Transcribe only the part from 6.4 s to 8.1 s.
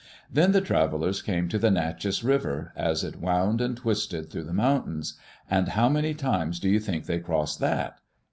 do you think they crossed that?